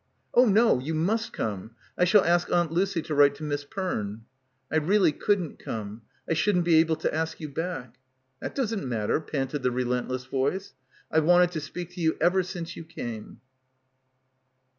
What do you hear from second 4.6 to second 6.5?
"I really couldn't come. I